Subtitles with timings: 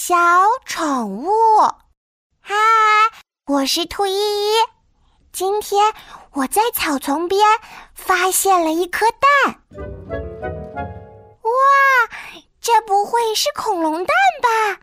[0.00, 0.14] 小
[0.64, 1.28] 宠物。
[2.40, 2.54] 嗨，
[3.46, 4.54] 我是兔依依。
[5.32, 5.92] 今天
[6.30, 7.40] 我在草丛边
[7.94, 9.60] 发现了一颗蛋。
[11.42, 11.50] 哇，
[12.60, 14.06] 这不会是恐龙蛋
[14.40, 14.80] 吧？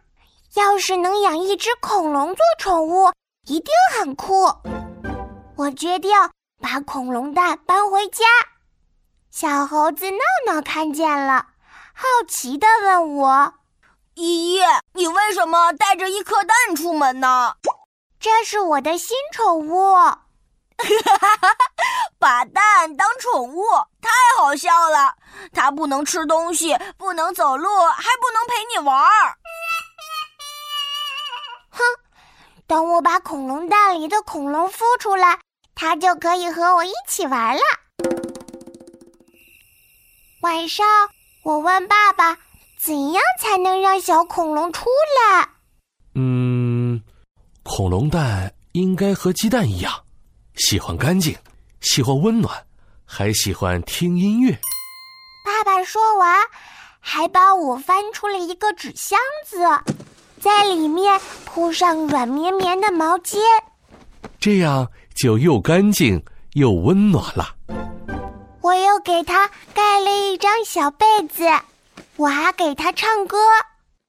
[0.55, 3.13] 要是能养一只恐龙做宠物，
[3.47, 4.53] 一定很酷。
[5.55, 6.11] 我决定
[6.61, 8.25] 把恐龙蛋搬回家。
[9.31, 11.47] 小猴子闹闹看见了，
[11.93, 13.53] 好奇地问我
[14.15, 14.61] ：“依依，
[14.93, 17.55] 你为什么带着一颗蛋出门呢
[18.19, 19.93] ？”“这是我的新宠物。
[20.77, 20.83] ”“哈
[21.19, 21.55] 哈哈！
[22.19, 23.63] 把蛋当宠物，
[24.01, 25.15] 太好笑了！
[25.53, 29.37] 它不能吃东西，不能走路，还不能陪你玩儿。
[31.71, 31.83] ”“哼！
[32.67, 35.39] 等我把恐龙蛋里的恐龙孵出来，
[35.75, 37.61] 它就可以和我一起玩了。”
[40.41, 40.85] 晚上，
[41.43, 42.37] 我问爸爸
[42.77, 44.85] ：“怎样才能让小恐龙出
[45.31, 45.49] 来？”
[46.15, 47.01] 嗯，
[47.63, 49.93] 恐龙蛋应该和鸡蛋一样，
[50.55, 51.35] 喜欢干净，
[51.81, 52.65] 喜欢温暖，
[53.05, 54.57] 还喜欢听音乐。
[55.45, 56.41] 爸爸说完，
[56.99, 59.57] 还帮我翻出了一个纸箱子，
[60.39, 63.37] 在里面铺上软绵绵的毛巾，
[64.39, 67.55] 这样就又干净又温暖了。
[68.61, 71.43] 我又给它盖了一张小被子，
[72.17, 73.37] 我还给他唱歌：“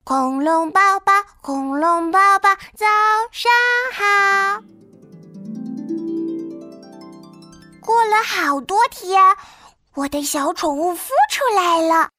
[0.04, 2.86] 恐龙宝宝，恐龙宝宝，早
[3.32, 3.50] 上
[3.92, 4.62] 好。”
[7.84, 9.20] 过了好多天，
[9.94, 12.10] 我的小宠物孵出来了，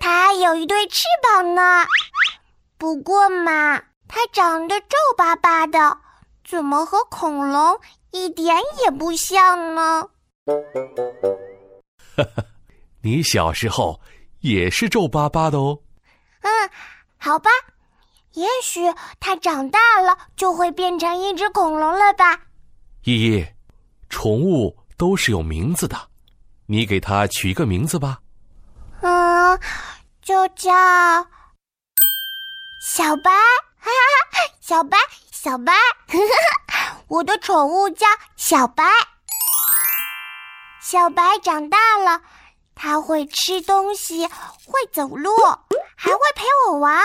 [0.00, 1.86] 它有一对翅膀呢。
[2.78, 5.98] 不过嘛，它长得皱巴巴的，
[6.48, 7.78] 怎么和恐龙？
[8.10, 10.08] 一点也不像呢。
[12.16, 12.44] 哈哈，
[13.02, 14.00] 你小时候
[14.40, 15.78] 也是皱巴巴的哦。
[16.40, 16.70] 嗯，
[17.18, 17.50] 好吧，
[18.32, 18.80] 也许
[19.20, 22.40] 它长大了就会变成一只恐龙了吧。
[23.04, 23.46] 依依，
[24.08, 25.96] 宠物都是有名字的，
[26.66, 28.18] 你给它取一个名字吧。
[29.00, 29.58] 嗯，
[30.22, 30.72] 就叫
[32.82, 33.30] 小白。
[33.80, 34.98] 哈哈，小白，
[35.30, 35.72] 小白。
[37.06, 38.84] 我的宠物叫小白。
[40.82, 42.20] 小白长大了，
[42.80, 45.36] 它会吃东西，会走路，
[45.96, 47.02] 还会陪我玩。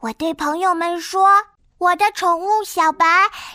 [0.00, 1.28] 我对朋友们说，
[1.76, 3.06] 我的宠物小白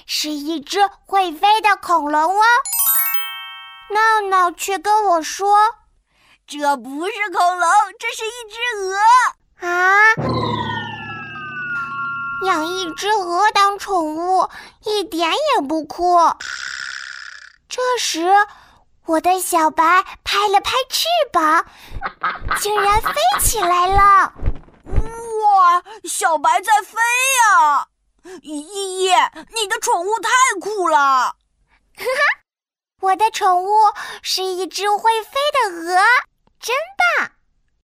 [0.06, 2.44] 是一只会飞的恐龙哦。
[3.92, 5.58] 闹闹却跟我说，
[6.46, 7.70] 这不是恐龙，
[8.00, 9.98] 这是一只鹅啊。
[12.46, 14.48] 养一只鹅当宠物
[14.86, 16.18] 一点也不酷。
[17.68, 18.32] 这时，
[19.09, 21.66] 我的小白拍了拍翅膀，
[22.62, 23.12] 竟然飞
[23.42, 24.31] 起来了！
[24.86, 27.00] 哇，小白在飞
[27.42, 27.88] 呀！
[28.44, 29.09] 依依，
[29.56, 30.30] 你的宠物太
[30.62, 31.00] 酷了！
[31.00, 31.34] 哈
[31.98, 32.06] 哈，
[33.02, 33.69] 我的宠物
[34.22, 35.98] 是一只会飞的鹅，
[36.59, 36.75] 真
[37.18, 37.31] 棒！